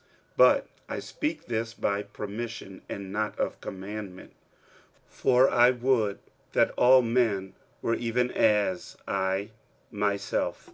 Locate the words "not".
3.12-3.38